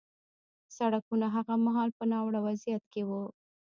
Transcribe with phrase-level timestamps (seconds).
[0.77, 3.23] سړکونه هغه مهال په ناوړه وضعیت کې وو